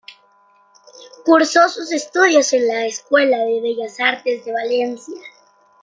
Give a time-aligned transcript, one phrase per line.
[1.25, 5.21] Cursó sus estudios en la Escuela de Bellas Artes de Valencia.